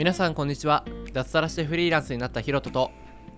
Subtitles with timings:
[0.00, 0.82] 皆さんこんにちは。
[1.12, 2.90] 脱サラしてフリーランスになったヒロトと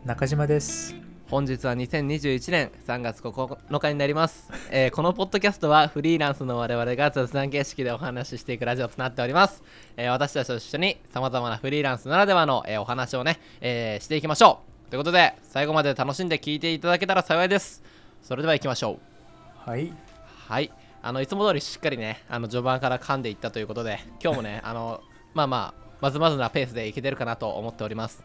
[0.04, 0.94] 中島です。
[1.28, 9.60] 本日は2021年3月9日になります、えーこのポッドキャストはフリーランスの我々が雑談形式でお話ししていくラジオとなっております、
[9.96, 14.90] えー私たちと一緒にさまざまなフリーランスならではの、えーお話をね、えーしていきましょう。
[14.90, 17.82] ということで最後まで楽しんで聞いていただけたら幸いです。
[18.22, 19.00] それでは行きましょ
[19.66, 19.68] う。
[19.68, 19.92] はい。
[20.46, 20.70] はい。
[21.02, 25.02] あのいつも通りしっかりねあの序盤から噛んでいったということで今日もねあの
[25.34, 28.24] まあまあまずまずなペースでいけてるかなと思っております。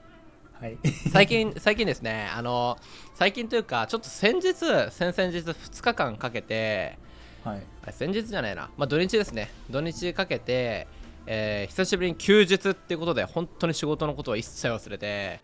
[0.54, 0.78] はい。
[1.14, 2.76] 最近 最近ですねあの
[3.14, 6.98] 最近というかちょっと先日先々日2日間かけて
[7.44, 7.62] はい。
[7.86, 8.72] あ先日じゃないな。
[8.78, 9.52] まあ土日ですね。
[9.70, 10.88] 土日かけて、
[11.28, 15.40] えー久しぶりに休日っていうことで本当に仕事のことは一切忘れて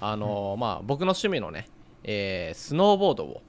[0.00, 1.68] あの、まあ僕の趣味のね、
[2.02, 3.42] えースノーボードを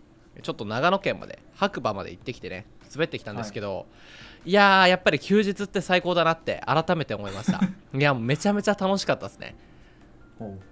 [0.44, 3.86] ちょっと長野県まで白馬まで行ってきてね滑ってきたんですけど、
[4.35, 7.62] い、やーやっぱり休日って最高だなって改めて思いました。
[7.94, 9.56] いやめちゃめちゃ楽しかったですね。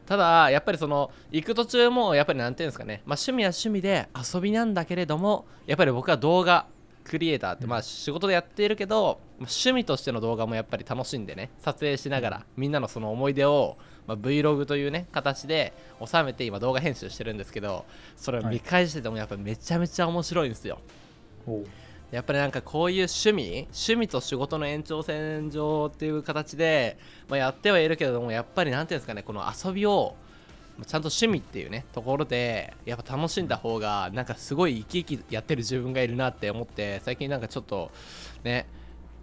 [0.06, 6.66] ただやっぱりその行く途中もやっぱりなんていうんですかね、まあ、趣味は趣味で遊びなんだけれどもやっぱり僕は動画
[7.04, 13.78] クリエイターってまあ仕事でやっているけど趣味としての動画もやっぱり楽しんでね撮影しながらみんなのその思い出を、
[14.08, 15.74] まあ、Vlog というね形で
[16.06, 20.80] 収めて今動画編集してるんですけどそれを見返しててもやっぱりめちゃめちゃ面白いんですよ。
[21.46, 21.66] おう
[22.14, 30.16] やっぱりなんかこういう趣味趣味と仕事の延長線上っていう形で、まあ、やってはいるけれどもやっぱりなんていうんですかねこの遊びを
[30.78, 37.90] まあちゃんと趣味っていうねところでやっぱ楽しんだ方がなんかすごい生き生きやってる自分がいるなって思って最近なんかちょっと
[38.44, 38.68] ね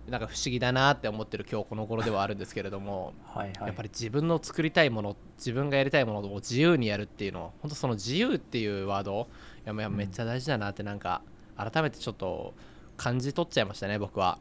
[0.08, 3.66] なんか不思議だなって思ってる今日この頃ではあるんですけれどもはいはい。
[3.68, 9.28] やっぱり自分の作りたいもの自分がやりたいものを自由にやるっていうの本当その自由っていうワード
[9.64, 11.22] いやいやめっちゃ大事だなってなんか
[11.56, 12.52] 改めてちょっと
[13.00, 14.36] 感じ取っちゃいましたね僕は。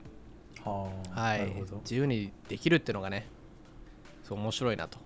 [1.11, 1.53] はい。
[1.83, 3.25] 自由にできるっていうのがね
[4.23, 4.97] そう面白いなと。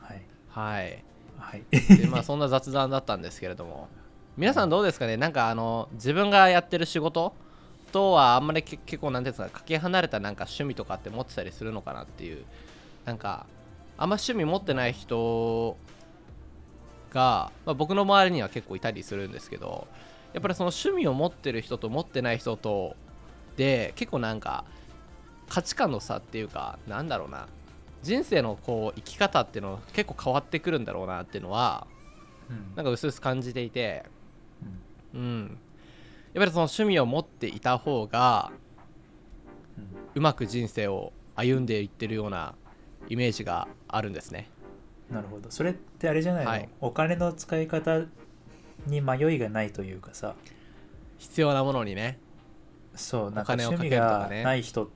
[0.00, 0.22] はい。
[0.48, 1.04] はい。
[1.38, 1.62] はい。
[1.96, 3.88] でまあそんな雑談だったんですけれども。
[4.36, 5.16] 皆さんどうですかね？
[5.16, 7.34] なんかあの自分がやってる仕事
[7.92, 12.44] とはあんまりけ結構なんていうんですかかけ離れたなんか趣味とかって持ってたりするのかなっていう。
[13.04, 13.46] なんか
[13.96, 15.76] あんま趣味持ってない人
[17.12, 19.86] が、まあ、僕の周りには結構いたりするんですけど
[20.32, 22.96] やっぱりその趣味を持ってる人と持ってない人と
[23.56, 24.64] で結構なんか
[25.48, 27.48] 価値観の差っていうかなんだろうな。
[28.02, 31.86] 人生のこう生き方っていうの結構変わってくるんだろうなっていうのは
[32.50, 32.72] うん。
[32.74, 34.04] なんか薄々感じていて。
[35.14, 35.20] うん。
[35.20, 35.58] うん。
[36.32, 38.50] やっぱりその趣味を持っていた方が
[39.78, 39.86] うん。
[40.14, 42.54] うまく人生を歩んでいってるような
[43.08, 44.48] イメージがあるんですね。
[45.10, 45.50] なるほど。
[45.50, 46.68] それってあれじゃないの、はい。
[46.80, 48.00] お金の使い方
[48.86, 50.34] に迷いがないというかさ。
[51.18, 52.18] 必要なものにね。
[52.94, 54.88] そうなんか趣味がない人っ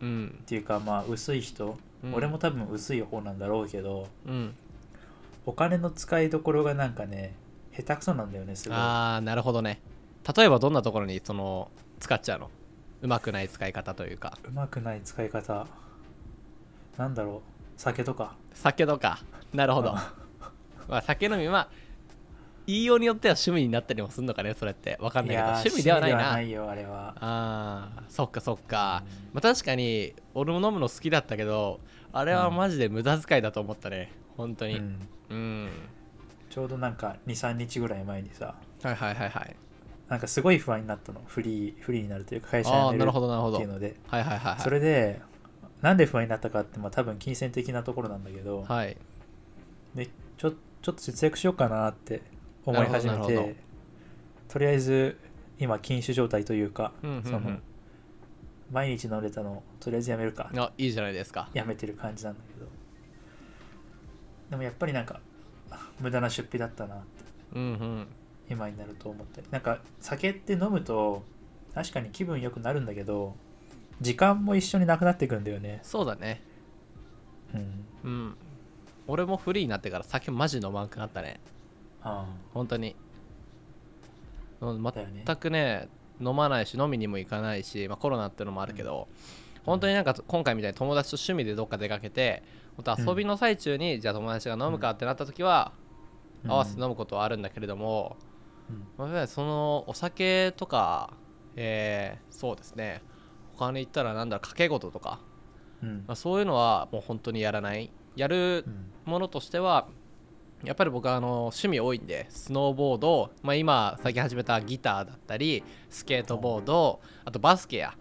[0.00, 0.42] うん。
[0.46, 2.14] ていうかまあ薄い人、うん。
[2.14, 4.54] 俺も多分薄い方なんだろうけどうん。
[5.46, 7.34] お金の使いどころがなんかね
[7.76, 8.78] 下手くそなんだよねすごい。
[8.78, 9.80] ああなるほどね。
[10.36, 12.50] 例えばどんなところにその使っちゃうの？
[13.02, 14.38] うまくない使い方というか。
[14.42, 15.66] うまくない使い方。
[16.96, 17.50] なんだろう。
[17.76, 18.34] 酒とか。
[18.54, 19.18] 酒とか。
[19.52, 19.90] なるほど。
[19.90, 19.96] うん。
[20.88, 21.68] まあ酒飲みまあ
[22.66, 24.96] 言いようによっては趣味になったりもするのかねそれって。
[25.00, 26.32] わかんないけど趣味ではないな。
[26.32, 27.14] ないよあれは。
[27.20, 31.80] あーそっかそっか、うんまあ、確かに俺も飲むの好きだったけど
[32.12, 34.12] あれはマジで無駄遣いだと思ったね。
[34.36, 34.76] 本当に。
[34.76, 34.98] うん。
[35.30, 35.68] うん、
[36.50, 39.56] ちょうどなんか23日ぐらい前にさはいはいはいはい。
[40.08, 41.20] なんかすごい不安になったの。
[41.26, 43.56] フリーフリーになるというか会社ああなるるほどなるほど。
[43.56, 43.96] っていうので。
[44.08, 44.60] はいはいはいはい。
[44.60, 45.20] それで
[45.82, 48.96] なんで不安になったかってまあ多分金銭的なところなんだけど、はい。
[49.94, 50.08] で
[50.38, 52.22] ちょちょっと節約しようかなって
[52.66, 53.56] 思い始めて
[54.48, 55.18] とりあえず
[55.58, 57.22] 今禁酒状態というか、うんうんうん。
[57.24, 57.40] その
[58.70, 60.50] 毎日飲んでたのをとりあえずやめるか。
[60.56, 61.48] あいいじゃないですか。
[61.52, 62.66] やめてる感じなんだけど。
[64.50, 65.20] でもやっぱりなんか
[66.00, 67.04] 無駄な出費だったなって
[67.54, 68.06] うんうん。
[68.50, 69.42] 今になると思って。
[69.50, 71.22] なんか酒って飲むと
[71.74, 73.34] 確かに気分良くなるんだけど
[74.00, 75.80] 時間も一緒になくなっていくんだよね。
[75.82, 76.42] そうだね。
[77.54, 77.86] うん。
[78.04, 78.36] うん。
[79.06, 81.40] 俺もフリーになってから酒マジ飲まんくなったね。
[81.46, 81.53] あ
[82.52, 82.96] 本当に。
[84.60, 85.88] 全くね
[86.20, 89.08] 飲まないし飲みにも行かないし、まあ、コロナってのもあるけど、
[89.64, 92.42] 本当になんか今回みたいに友達と趣味でどっか出かけて
[92.76, 95.72] 本当遊びの最中に、じゃあ友達が飲むかってなった時は、
[96.44, 96.50] うん。
[96.50, 98.16] 合わせて飲むことはあるんだけれども、
[98.98, 99.10] うん。
[99.12, 101.14] まあそのお酒とか、
[101.56, 103.02] えーそうですね。
[103.56, 105.20] 他に言ったらなんだろう掛け事とか、
[105.82, 106.04] うん。
[106.06, 107.90] まあ、そういうのはもう本当にやらない。
[108.16, 108.90] やるうん。
[109.04, 109.86] ものとしては
[110.64, 117.94] やっぱり僕はあの趣味多いんでスノーボード、まあ、今最近始めたギターだったりスケートボードあとバスケや。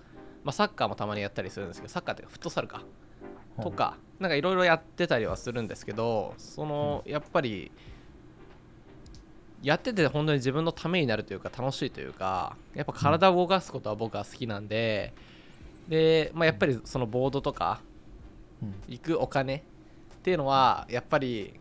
[0.43, 2.81] まあ、サッカーもたまにやったりするんですけどサッカーっていうかフットサルか。
[3.61, 7.71] とかなんかいろいろやってたりはするんですけどそのやっぱり
[9.61, 15.13] やってて本当に自分のためになるというか楽しいというかやっぱ体を動かすことは僕は好きなんで
[15.87, 17.81] で、まあ、やっぱりそのボードとか
[18.61, 18.73] うん。
[18.87, 19.61] 行くお金っ
[20.23, 21.59] ていうのはやっぱり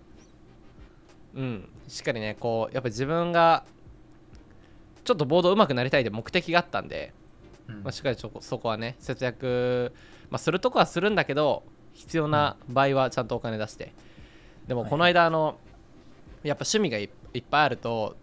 [1.34, 1.68] うん。
[1.88, 3.64] しっかりねこうやっぱ自分が
[5.04, 7.12] ちょっとボード上手くなりたいって目的があったんで、
[7.68, 7.82] うん。
[7.82, 9.92] まあ、しっかりそこそこはね節約、
[10.30, 11.62] まあ、するとこはするんだけど
[11.92, 13.92] 必要な場合はちゃんとお金出して。
[14.66, 15.58] でもこの間あの
[16.42, 18.16] やっぱ趣味がいいっぱいあると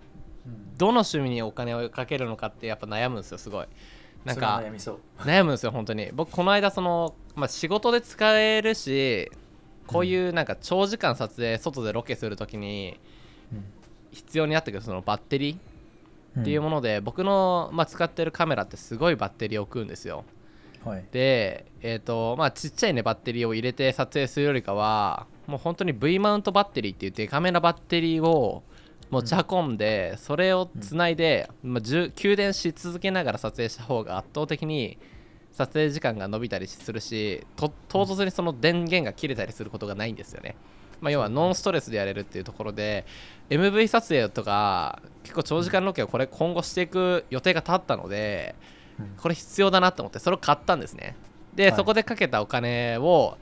[0.46, 0.78] うん。
[0.78, 3.68] どの趣味にお金をかけるのかってやっぱ悩むんですよすごい。
[4.26, 4.62] なんか
[5.20, 6.10] 悩むんですよ本当に。
[6.14, 9.32] 僕この間その、まあ、仕事で使えるし
[9.90, 13.00] こういうなんか長時間撮影外でロケするときに
[14.12, 20.26] 必要になってくるそのバッテリーっていうもので、僕の、まあ、使ってるカメラってすごいバッテリーを食うんですよ。
[20.86, 28.64] の、はい、でえっ、とまあちっちゃいねバッテリーを入れて撮影するよりかはもう本当に V マウントバッテリーっていうデカめなバッテリーを
[29.10, 35.00] 持ち運んで、それをつないで、まあ、じゅ給電し続けながら撮影した方が圧倒的に
[35.52, 40.56] 撮影時間が伸びたりするしと唐突にその電源が切れたりすることがないんですよね、
[41.02, 43.06] まあ、要はノンストレスでやれるっていうところで
[43.50, 48.56] MV 撮影とか結構長時間ロケをこれ今後していく予定が立ったので
[49.00, 49.16] うん。
[49.18, 51.16] これ必要だなと思ってそれを買ったんですね。
[51.56, 51.76] で、はい。
[51.76, 53.38] そこでかけたお金を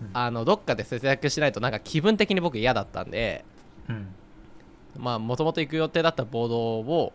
[0.00, 0.10] うん。
[0.14, 3.44] あのどっかで節約しないとなんか気分的に僕嫌だったんで
[3.88, 4.08] うん。
[4.96, 7.12] まあもともと行く予定だったボードを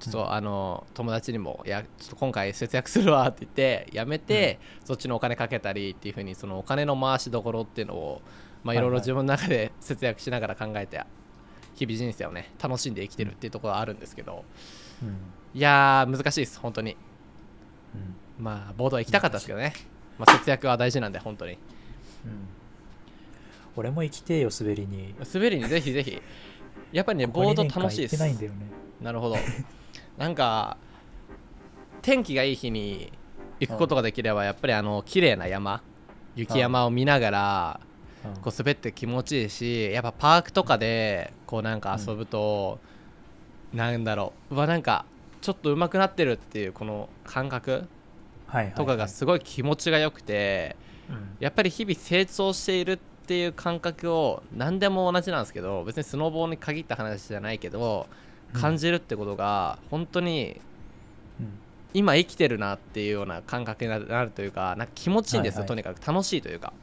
[0.00, 8.22] ちょっと、うんあの友達にも「いやちょっと今回節約するわ」って言ってやめて、そっちのお金かけたりっていう風にそのお金の回しどころっていうのを
[8.64, 11.02] まあいろいろ自分の中で 節約しながら考えて
[11.74, 14.44] 日々人生をね楽しんで生きてるっていうところはあるんですけど
[15.02, 15.16] うん。
[15.54, 16.96] いやー難しいです本当に。
[17.94, 18.44] うん。
[18.44, 19.72] まあボードは行きたかったですけどね、
[20.18, 21.52] まあ、節約は大事なんで本当に。
[21.52, 21.58] うん。
[23.76, 25.14] 俺も行きてえよ滑りに。
[25.32, 26.20] 滑りにぜひぜひ。
[26.92, 28.58] やっぱりねボード2年間行って楽しいですないんだよね。
[29.00, 29.36] なるほど
[30.20, 30.76] なんか
[32.02, 33.10] 天気がいい日に
[33.58, 35.82] 行くことができればやっぱりあの綺麗な山
[36.36, 37.80] 雪山を見ながら
[38.26, 38.42] うん。
[38.42, 42.78] こう滑って気持ちいいしやっぱパークとかでこうなんか遊ぶと、
[43.72, 45.06] なんだろううわなんか
[45.40, 47.88] ちょっと上手くなってるっていうこの感覚
[48.76, 50.76] とかがすごい気持ちが良くて、
[51.08, 51.36] うん。
[51.40, 58.06] やっぱり日々成長しているっていう感覚を何でも同じなんですけど別にスノボーに限った話じゃないけど
[58.52, 60.60] 感じるってことが本当に
[61.40, 61.46] うん。
[61.92, 65.68] 今生きてるなっていうような感覚になるというかなんか気持ちいいんですよ、はいはい。
[65.68, 66.06] とにかく。
[66.06, 66.72] 楽しいというか。
[66.76, 66.80] うん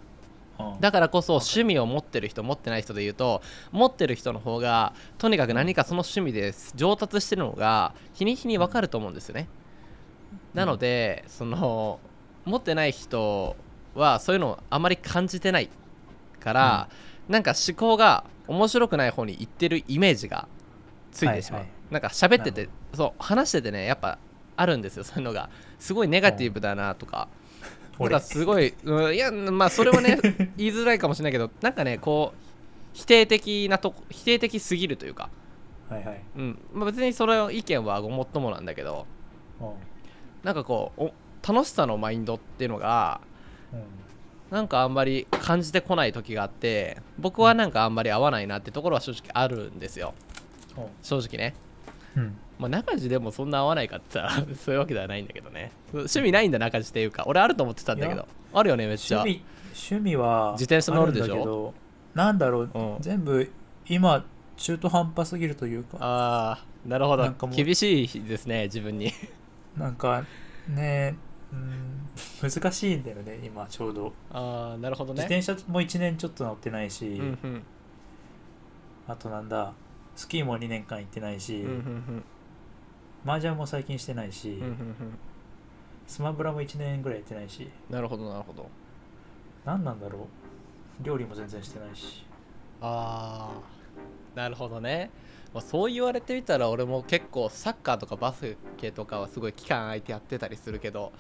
[0.80, 9.48] だからこそ趣味を持ってる人持ってない人で言うと持ってる人の方がとにかく何かその趣味で上達してるのが日に日に分かると思うんですよね。
[10.56, 12.00] なのでその
[12.46, 13.56] 持ってない人
[13.94, 15.70] はそういうのをあまり感じてない
[16.40, 16.90] から、
[17.30, 20.48] なんか思考が面白くない方に行ってるイメージが
[21.12, 21.94] ついてしまう、はいはい。
[21.94, 24.18] なんか喋っててそう話しててねやっぱ
[24.56, 25.50] あるんですよそういうのが。
[25.80, 27.28] すごいネガティブだなとか、
[28.00, 30.18] なん俺かすごい、うん、いやまあそれはね
[30.58, 32.38] 言いづらいかもしれないけどなんかねこう
[32.94, 35.30] 否定的なとこ否定的すぎるというか、
[35.90, 36.22] はいはい。
[36.36, 36.60] うん。
[36.74, 39.06] まあ、別にそれの意見はごもっともなんだけど。
[39.62, 39.68] うん。
[40.44, 41.14] なんかこうお
[41.48, 43.22] 楽しさのマインドっていうのが
[43.72, 43.84] うん。
[44.50, 50.14] なんかあんまり感じてこない時があって僕はなんかあんまり合わないなってところは正直あるんですよ
[51.02, 51.54] 正直ね。
[52.16, 52.38] うん。
[52.60, 55.72] まあ中地でもそんな合わないかって言ったら そういうわけではないんだけどね。
[55.94, 57.24] 趣味ないんだ中地っていうか。
[57.28, 59.20] 俺あると思ってたんだけいどあるよねめっちゃ。
[59.20, 59.44] 趣味
[59.92, 61.34] 趣味は自転車乗るでしょ？
[61.34, 61.74] あんだけど
[62.16, 62.98] なんだろう、うん。
[63.00, 63.52] 全部
[63.88, 64.26] 今
[64.58, 65.98] 中途半端すぎるというか。
[66.00, 67.32] ああなるほど。
[67.56, 69.12] 厳しいですね自分に。
[69.78, 70.24] なんか
[70.68, 71.16] ね
[71.54, 72.10] うん
[72.42, 77.64] 難しいんだよね今ちょうど、ああなるほど自ね転車も1年ちょっと乗ってないし、うんうん。
[79.08, 79.72] あとなんだ
[80.18, 82.24] スキーも2年間行ってないし、うんうん
[83.26, 84.76] 麻雀も最近してないし、うんうんうん。
[86.06, 87.70] スマブラも1年ぐらいやってないし。
[87.90, 88.70] なるほどなるほど。
[89.66, 90.28] 何なんだろ
[91.02, 91.04] う。
[91.04, 92.26] 料理も全然してないし。
[92.80, 93.50] あ
[94.36, 95.10] あなるほどね、
[95.54, 101.12] まあ、そう言われてみたら俺も結構サッカーとかバスケとかはすごい期間空いてやってたりするけど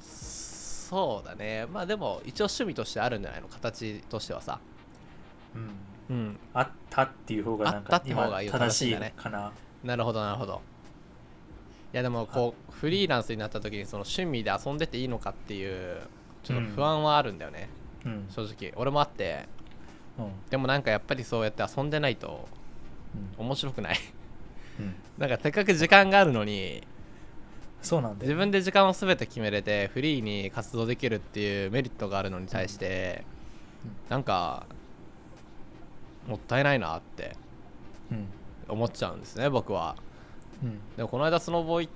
[0.00, 1.66] そうだね。
[1.72, 3.48] まあでも一応趣味としてあるんじゃないの？
[3.48, 4.58] 形としてはさ。
[5.54, 5.70] うん、
[6.10, 9.14] うん、うんあったっていう方がなんあったかって方がいい今正しい正しいんだね。
[9.16, 9.52] かな
[9.84, 10.60] なるほどなるほど。
[11.92, 16.00] いやでもこうフリーランスになった時にその趣味で遊んでていいのかっていう
[16.42, 17.68] ちょっと不安はあるんだよね、
[18.04, 18.26] うん。
[18.30, 18.72] 正直。
[18.76, 19.46] 俺もあって。
[20.18, 20.30] うん。
[20.50, 22.48] でもなんかやっぱりそうやって遊んでないと
[23.38, 23.46] うん。
[23.46, 23.98] 面白くない。
[24.80, 24.94] うん。
[25.18, 26.82] なんかせっかく時間があるのに
[27.82, 33.24] そうなんだよ自分で時間を全て決めれてフリーに活動できるっていうメリットがあるのに対して、
[33.84, 34.10] うん。
[34.10, 34.66] なんか
[36.26, 37.36] もったいないなって
[38.10, 38.26] うん
[38.68, 39.96] 思っちゃうんですね僕は。
[40.62, 40.78] うん。
[40.96, 41.88] でもこの間スノボい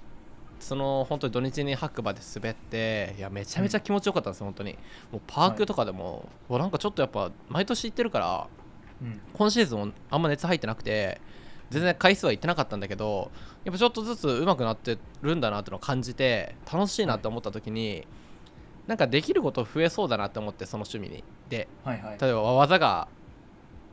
[0.60, 4.74] その本当に土日に白馬で滑っていやめちゃめちゃ気持ちよかったんですよ、本当に。
[5.10, 8.46] もうパークとかでも、うわなんかちょっとやっぱ毎年行ってるから
[9.02, 9.20] うん。
[9.32, 11.20] 今シーズンあんま熱入ってなくて
[11.70, 13.30] 全然回数は行ってなかったんだけど
[13.64, 18.06] やっぱちょっとずつ上手くなってるんだなってのを感じて楽しいなって思った時に、
[18.86, 21.24] なんかできること増えそうだなって思ってその趣味に。
[21.48, 22.18] ではいはい。
[22.20, 23.08] 例えば技が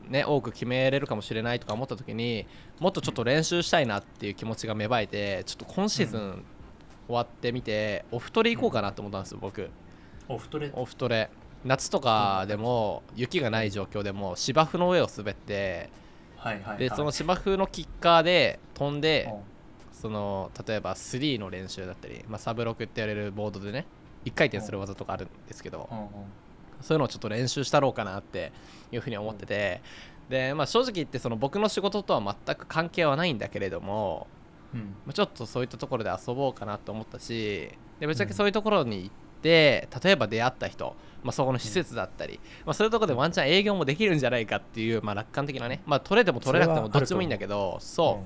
[0.08, 2.46] ね多く決めれるかもしれないとか思った時に
[2.78, 6.44] もっとちょっと練習したいなっていう気持ちが芽生えてちょっと今シーズうン
[7.06, 9.70] 終わってみてオフトレ行こうかなって思ったんですよ僕。
[10.28, 11.30] オフトレオフトレ
[11.64, 15.88] 夏とかでも雪がない状況でも芝生の上を滑って
[16.36, 16.78] はいはいはい。
[16.78, 19.58] でその芝生のキッカーで飛んでうん。
[19.98, 23.84] その例えば3の練習だったり、まあ、サブロクって言われるボードでね
[24.26, 25.88] 1回転する技とかあるんですけど
[26.80, 28.52] そういうのをちょっと練習したろうかなって
[28.92, 29.80] いうふうに思ってて。
[30.28, 34.26] で、まあ、正直言ってその僕の仕事とは全く関係はないんだけれども
[34.74, 34.80] うん。
[34.80, 39.10] まあちょっとそういったところで遊ぼうかなと思ったしでぶっちゃけそういうところに行っ
[39.42, 48.22] て例えば出会った人、まあ、そこの施設だったり、まあ、そういうところでワンチャン営業もできるんじゃないかっていう、まあ、楽観的なね、まあ、取れても取れなくてもどっちもいいんだけどそ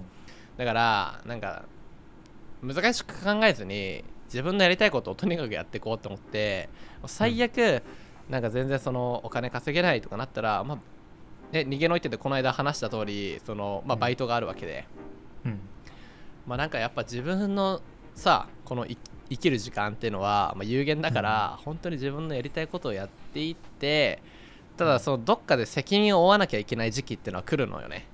[0.57, 0.59] う。
[0.59, 1.65] だからなんか
[2.63, 6.69] 難しく考えずに自分のやりたいことをとにかくやっていこうと思って
[7.07, 7.83] 最悪、
[8.29, 10.79] なんか全然そのお金稼げないとかなったら、まあ
[11.53, 14.01] ね、逃げの一手でこの間話した通りその、まあ、うん。
[14.01, 14.87] バイトがあるわけで、
[15.45, 15.61] うん。
[16.47, 17.81] まあなんかやっぱ自分の
[18.15, 18.97] さこのい
[19.31, 24.21] 生きる時間っていうのは、まあ、有限だから、本当に自分のやりたいことをやっていって
[24.77, 28.07] ただそのどっかで責任を負わなきゃいけない時期っていうのは来るのよね。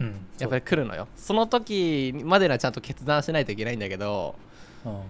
[0.00, 0.26] うん。
[0.38, 1.06] やっぱり来るのよ。
[1.14, 4.34] その時までにはちゃんと決断しないといけないんだけど
[4.84, 5.00] うん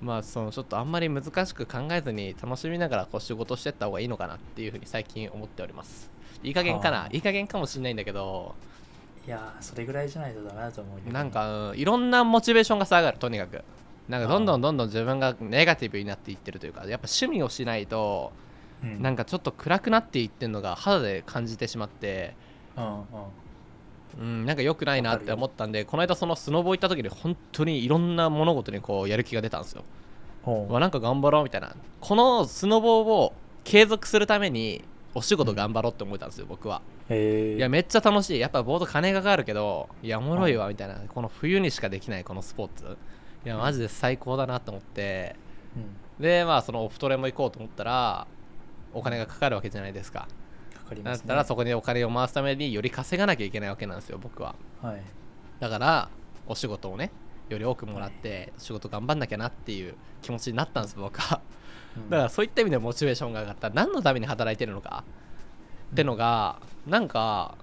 [0.00, 6.10] まあそのちょっとあんまり難しく考えずに楽しみながらこう仕事してった方がいいのかなっていうふうに最近思っております。
[6.42, 7.08] いい加減かはあ。
[7.08, 8.54] ないい加減かもしれないんだけど。
[9.26, 13.62] いやーそれぐらいじゃないとダメだと思うけどなんか、うんいろんなモチベーションが下がるとにかく。
[14.08, 18.32] なんかどんどんどんどん自分がネガティブになっていってるというかやっぱ趣味をしないと
[18.82, 19.00] うん。
[19.00, 22.36] なんかちょっと暗くなっていってるのが肌で感じてしまって。
[22.76, 23.04] うんうん
[24.18, 29.84] うん、なんか良くないなって思ったんでこの間そのスノボ行った時に本当にいろんな物事にこうやる気が出たんですよ。
[30.68, 31.74] まあ、なんか頑張ろうみたいな。
[32.00, 33.32] このスノボを
[33.64, 36.82] 継続するためにお仕事頑張ろうって思えたんですよ僕は。
[37.08, 37.56] へえ。
[37.56, 38.38] いやめっちゃ楽しい。
[38.38, 40.96] やっぱボード金がかかるけどいやおもろいわみたいな。
[41.08, 42.96] この冬にしかできないこのスポーツ。
[43.44, 45.36] いやマジで最高だなと思って。
[45.76, 46.22] うん。
[46.22, 48.26] でまあそのオフトレも行こうと思ったら
[48.92, 50.28] お金がかかるわけじゃないですか
[50.84, 51.28] かかりますね。
[51.28, 54.54] たらそこにお金を回すためにより稼がなきゃいけないわけなんですよ僕は。
[54.82, 55.02] はい。
[55.60, 56.08] だから
[56.46, 57.10] お仕事をね
[57.48, 61.40] より多くもらって仕事頑張んなきゃなっていう気持ちになったんです僕は。
[61.96, 62.10] うん。
[62.10, 63.70] だからそういった意味でモチベーションが上がった。
[63.70, 65.04] 何のために働いてるのか
[65.92, 67.56] ってのがなんか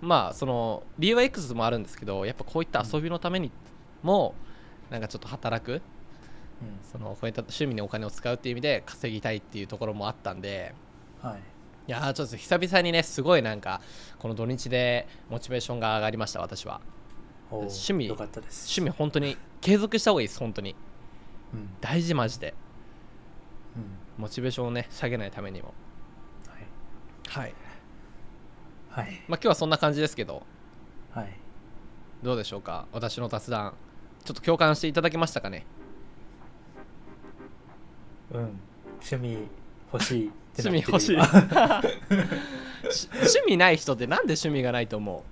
[0.00, 3.50] まあその理由はいくつもあるんですけどやっぱこういった遊びのために
[4.02, 4.34] も
[4.90, 5.72] なんかちょっと働く。
[5.72, 5.80] うん。
[6.90, 10.74] そのこういった趣味にお金を使うっていう意味で稼ぎたいっていうところもあったんで
[11.22, 11.55] はい
[11.88, 13.80] いやーちょっと久々にねすごいなんか
[14.18, 16.80] この土日でモチベーションが上がりました私は。
[17.48, 18.66] 趣味よかったです。
[18.80, 20.74] 趣味本当に継続した方がいいです本当に。
[21.54, 21.68] うん。
[21.80, 22.54] 大事マジで。
[23.76, 24.22] うん。
[24.22, 25.74] モチベーションをね下げないためにも。
[27.28, 27.44] はい。
[27.44, 27.54] はい。
[28.90, 29.12] はい。
[29.28, 30.42] まあ今日はそんな感じですけど。
[31.12, 31.38] はい。
[32.22, 32.86] どうでしょうか？
[32.92, 33.74] 私の雑談。
[34.24, 35.64] ちょっと共感していただけましたかね？
[38.32, 38.60] うん。
[38.98, 39.38] 趣味
[39.92, 41.16] 欲しいってな趣味ってる欲しい。
[43.16, 45.24] 趣味ない人ってなんで趣味がないと思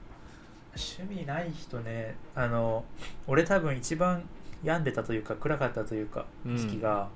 [0.76, 2.16] 趣味ない人ね。
[2.34, 2.84] あの
[3.26, 4.22] 俺多分一番
[4.62, 6.56] 病んでたというか暗かったというかうん。
[6.56, 7.08] 時期が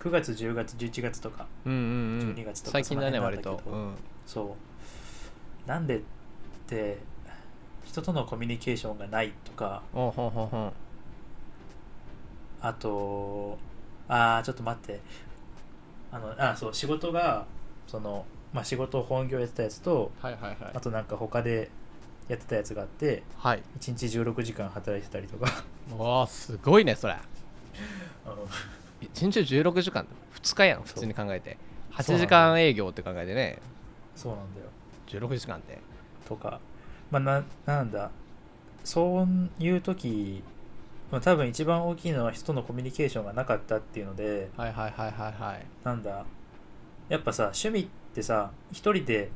[0.00, 2.34] 9月10月11月とかううんうんうん。
[2.34, 3.60] 12月とか最近だね割と。
[3.66, 3.94] うん。
[4.26, 4.56] そ
[5.66, 5.68] う。
[5.68, 6.00] なんでっ
[6.66, 6.98] て
[7.84, 9.82] 人とのコミュニケーションがないとか
[12.60, 13.58] あと
[14.08, 15.00] あーちょっと待って
[16.10, 17.46] あのあそう仕事が
[17.86, 20.56] その、まあ、仕事を本業やってたやつとはいはいはい。
[20.74, 21.70] あとなんか他で
[22.28, 23.62] やってたやつがあってはい。
[23.80, 25.64] 1日16時間働いてたりとか。
[25.96, 27.14] うわあすごいねそれ。
[27.14, 27.18] あ
[28.26, 28.46] の
[29.00, 30.06] 1日16時間
[30.40, 31.56] 2日やん普通に考えて。
[31.92, 32.52] 8そうなんだよ。
[32.52, 33.58] 時間営業って考えてね。
[34.14, 34.66] そうなんだよ。
[35.06, 35.78] 16時間って。
[36.28, 36.60] とか。
[37.10, 38.10] まあななんだ。
[38.84, 40.42] そういう時、
[41.10, 45.66] まあ、多分一番大きいのは人とのコミュニケーションがなかったっていうのではいはいはいはいはい。
[45.82, 46.24] なんだ？
[47.08, 49.30] やっぱさ趣味ってさ一人で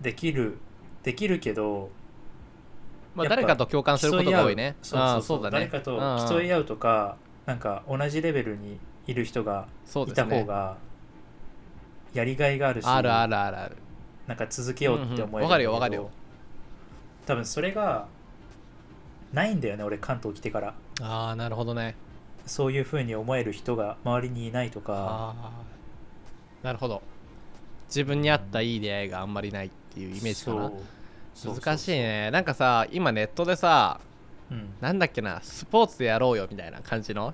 [0.00, 0.56] できる
[1.02, 1.90] できるけど
[3.14, 4.74] まあ誰かと共感することが多いね。
[4.80, 5.42] そうそうそう。
[5.42, 5.68] だね。
[5.70, 9.68] 誰かと競い合うとかなんか同じレベルにいる人が
[10.06, 10.78] いた方が
[12.14, 13.76] やりがいがあるしあるあるあるある。
[14.26, 15.42] なんか続けようって思えるんだけど、うんうん。
[15.44, 16.10] わかるよわかるよ。
[17.26, 18.06] 多分それが
[19.32, 20.74] ないんだよね俺関東来てから。
[21.00, 21.94] ああなるほどね。
[22.46, 24.94] そういうふうに思える人が周りにいないとか。
[24.94, 25.62] ああ
[26.62, 27.02] なるほど。
[27.88, 30.70] 自分に合ったいい出会いがあんまりないっていうイメージかな。
[31.54, 32.30] 難しいね。
[32.30, 34.00] なんかさ今ネットでさ
[34.50, 34.74] うん。
[34.80, 37.32] なんだっけなスポーツでやろうよみたいな感じの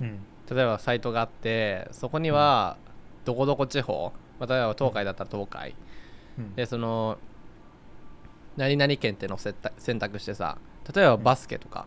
[0.00, 0.18] うん。
[0.50, 2.76] 例えばサイトがあってそこには
[3.24, 5.74] どこどこ地方、まあ、例えば東海だったら東海、
[6.38, 6.54] うん。
[6.54, 7.18] でその
[8.56, 10.58] 何々県ってのを選択してさ
[10.94, 11.86] 例えばバスケとか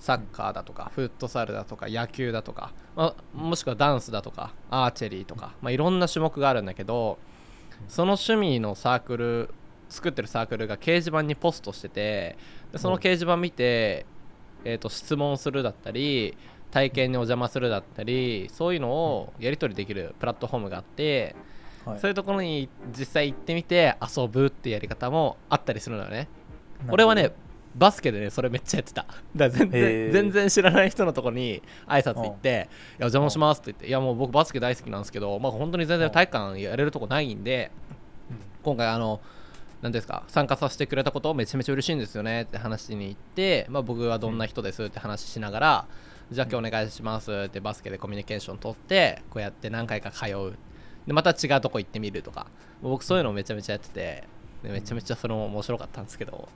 [0.00, 7.18] サッカーだとかフットサルだとか野球だとか、まあ、もしくはダンスだとかアーチェリーとか、まあ、いろんな種目があるんだけど
[7.88, 9.50] その趣味のサークル
[9.88, 12.36] 作ってるサークルが掲示板にポストしてて
[12.72, 14.06] でその掲示板見て、
[14.64, 16.36] えー、と質問するだったり
[16.70, 21.34] 体験にお邪魔するだったりそういうのをやり取りできるプラットフォームがあって
[21.86, 22.00] はい。
[22.00, 26.28] そういうところに実際行ってみて遊ぶってやり方もあったりするのよね。
[26.90, 27.32] 俺はね
[27.76, 29.06] バスケでねそれめっちゃやってた。
[29.34, 32.66] だ全然全然知らない人のところに挨拶行って「いや
[33.00, 37.70] お邪魔します」って言って「いやもう僕バスケ大好きなんですけどまあ本当に全然体育館やれるとこないんで
[38.62, 39.20] 今回あの
[39.82, 45.86] 何ですか参加させてくれたことめちゃめちゃ嬉しいんですよねって話しに行って、まあ、僕はどんな人ですって話しながら、
[46.32, 50.54] じゃあ今日お願いしますってバスケでコミュニケーション取ってこうやって何回か通う。
[51.06, 52.46] でまた違うとこ行ってみるとか。
[52.82, 54.24] 僕そういうのをめちゃめちゃやってて
[54.62, 56.48] でめちゃめちゃそれも面白かったんですけど。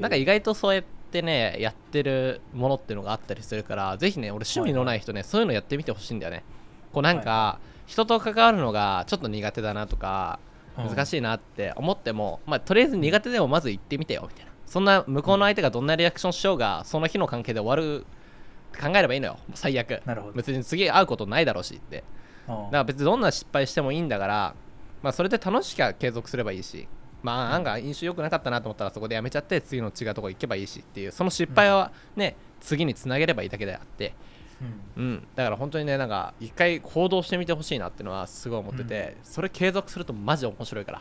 [0.00, 6.44] なんか意外とそうやってねやってるものっていうのがあったりするからぜひね俺趣味のない人ね、そういうのやってみてほしいんだよね。
[6.92, 10.38] こうなんか、人と関わるのがちょっと苦手だなとか
[10.76, 14.52] 難しいなって思っても、まあ、とりあえず苦手でもまず行ってみてよみたいな。
[14.66, 18.04] そんな向こうの相手がどんなリアクションしようがその日の関係で終わる
[18.78, 19.38] 考えればいいのよ。
[19.54, 20.02] 最悪。
[20.34, 22.02] 別に次会うことないだろうしって。
[22.48, 22.54] うん。
[22.54, 24.54] だから別にどんな失敗してもいいんだから、
[25.02, 26.88] まあ、それで楽しきゃ継続すればいいし
[27.22, 34.14] まあ案外印象良くなかったなと思ったらそこでやめちゃって次の違うとこ行けばいいしっていうその失敗はね、次につなげればいいだけであって。
[34.96, 35.02] うん。
[35.02, 40.92] うん、だから本当にねなんか一回行動してみてほしいなっていうのはすごい思ってて、それ継続するとマジ面白いか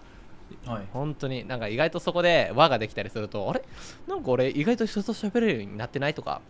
[0.66, 0.74] ら。
[0.74, 0.84] はい。
[0.94, 3.64] 本当になんか意外とそこで輪ができたりするとあれ？
[4.08, 6.42] なんか俺意外と人と喋れるようになってないとか。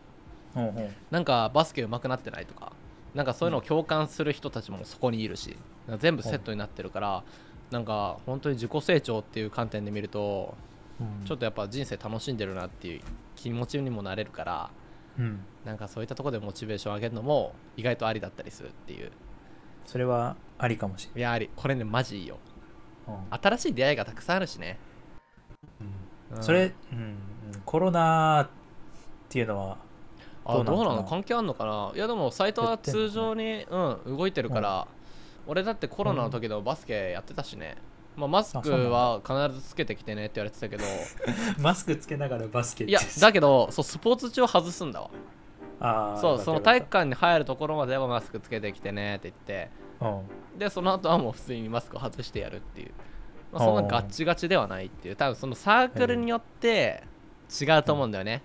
[0.56, 0.70] うんう。
[0.70, 2.72] んなんかバスケ上手くなってないとか。
[3.14, 5.56] なんかそういうのを共感する人たちもそこにいるし
[6.00, 7.24] 全部セットになってるから
[7.72, 10.56] なんか本当に自己成長っていう観点で見ると
[11.00, 11.26] うん。
[11.26, 13.02] ちょっとやっぱ人生楽しんでるなっていう
[13.36, 14.70] 気持ちにもなれるから
[15.20, 15.40] うん。
[15.66, 19.12] なんかそういったところでモチベーション上げるのも意外とありだったりするっていう。
[19.86, 21.24] それはありかもしれい。
[21.24, 21.50] やあり。
[21.56, 22.38] これねマジいいよ。
[23.08, 24.80] ない新しい出会いがたくさんあるしね、
[26.32, 26.38] うん。
[26.38, 26.44] うん。
[26.44, 27.18] それ、うんうん、
[27.66, 28.50] コロナっ
[29.30, 29.78] ていうのは
[30.44, 31.92] あどうなの関係あるのかな？
[31.96, 34.88] いやでもサイトは通常に、うん、動いてるから、
[35.48, 37.76] 俺だってコロナの時でもバスケやってたしね、
[38.16, 40.84] まあ、マスクは必ずつけてきてねって言われてたけど。
[41.62, 45.10] マスクつけながらバスケいやだけどそうスポーツ中は外すんだわ。
[45.80, 49.70] あーそうその体育館に入るところまではマスクつけてきてねって言って。
[50.00, 50.12] たう
[50.56, 50.58] ん。
[50.58, 52.92] でその後はもう普通にマスクを外してやるっていう、
[53.52, 55.16] まあ、そんなガッチガチではないっていう。
[55.16, 57.04] 多分そのサークルによって
[57.62, 58.42] 違うと思うんだよね、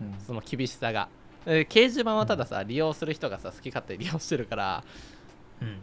[0.00, 0.14] うん。
[0.26, 1.08] その厳しさが。
[1.46, 4.84] で掲示板はたださ、利用する人がさ好き勝手利用してるから、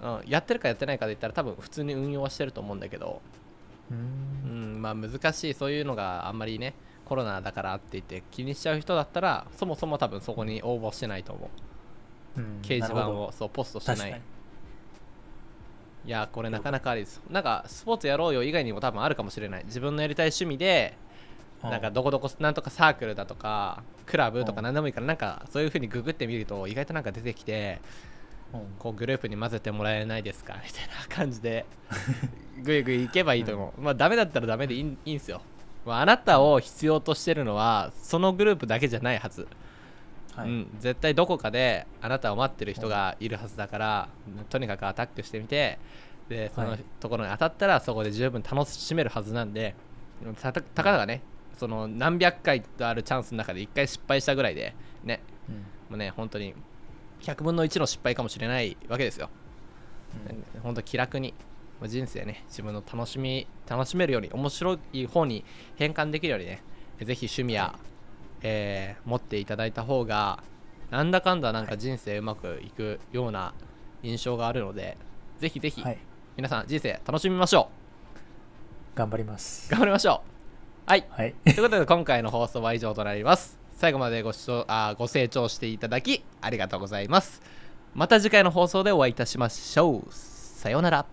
[0.02, 0.20] うん。
[0.20, 3.22] うん、やってるかやってないかで言ったら多分普通に運用はしてると思うんだけど、
[3.90, 4.78] ううん。
[4.78, 6.74] んまあ、難しいそういうのがあんまりね
[7.06, 11.50] コロナだからって言って気にしちゃう人だったらそもそも多分そこに応募してないと思
[12.38, 12.40] う。
[12.40, 12.60] うん。
[12.62, 14.22] 掲示板をそうポストどしてない。
[16.04, 17.22] いやこれなかなかありです。
[17.30, 19.66] なんかスポーツやろうよ以外にも多分あるかもしれない。
[19.66, 20.98] 自分のやりたい趣味で
[21.62, 24.64] なんかどこどこなんとかサークルだとかクラブとかうん。
[24.64, 28.11] 何でもいいからなんかそういう風にググってみると意外となんか出てきてうん
[28.80, 30.56] こうグループに混ぜてもらえないですか？
[30.66, 31.66] みたいな感じで
[32.64, 35.42] ぐいぐい行けばいいと思う、まあダメだったらダメでいいいいんすよ、
[35.86, 39.48] まあ、あなたを必要としてるのはそのグループだけじゃないはず、
[40.36, 40.50] はい。
[40.50, 44.10] うん、絶対どこかであなたを待ってる人がいるはずだから、
[44.50, 45.80] とにかくアタックしてみて
[46.30, 46.84] でそのはい。
[47.00, 49.76] ところに当たったらそこで十分楽しめるはずなんで
[50.42, 51.22] たたたかがね
[51.58, 55.20] その何百回とあるチャンスの中で1回失敗したぐらいでね。
[55.50, 55.56] うん。
[55.56, 55.64] も
[55.96, 56.54] うね本当に
[57.22, 59.30] 100分の1の失敗かもしれないわけですよ、
[60.28, 60.62] うん。
[60.62, 61.34] 本当気楽に
[61.80, 65.44] まあ人生ね自分の楽しみ楽しめるように面白い方に
[65.76, 66.64] 変換できるようにね
[67.00, 67.80] ぜひ趣味や、はい。
[68.44, 70.44] えー持っていただいた方が
[70.90, 73.54] なんだかんだなんか人生うまくいくような
[74.04, 74.98] 印象があるので、
[75.40, 75.98] ぜひぜひはい。
[76.36, 77.70] 皆さん人生楽しみましょ
[78.96, 79.70] 頑張ります。
[79.70, 80.22] う頑張りましょ
[80.88, 80.90] う。
[80.90, 81.06] はい。
[81.10, 81.36] はい。
[81.46, 87.42] ということで今回の放送は以上となります最後までご視聴あご清聴していただきありがとうございます。
[87.96, 90.14] また次回の放送でお会いいたしましょう。
[90.14, 91.08] さようなら。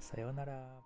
[0.00, 0.77] さようなら。